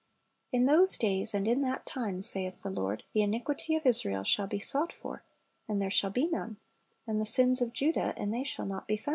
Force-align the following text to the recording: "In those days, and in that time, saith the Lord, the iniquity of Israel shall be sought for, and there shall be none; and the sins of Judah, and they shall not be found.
"In 0.51 0.65
those 0.65 0.97
days, 0.97 1.31
and 1.35 1.47
in 1.47 1.61
that 1.61 1.85
time, 1.85 2.23
saith 2.23 2.63
the 2.63 2.71
Lord, 2.71 3.03
the 3.13 3.21
iniquity 3.21 3.75
of 3.75 3.85
Israel 3.85 4.23
shall 4.23 4.47
be 4.47 4.57
sought 4.57 4.91
for, 4.91 5.21
and 5.67 5.79
there 5.79 5.91
shall 5.91 6.09
be 6.09 6.25
none; 6.27 6.57
and 7.05 7.21
the 7.21 7.23
sins 7.27 7.61
of 7.61 7.71
Judah, 7.71 8.15
and 8.17 8.33
they 8.33 8.43
shall 8.43 8.65
not 8.65 8.87
be 8.87 8.97
found. 8.97 9.09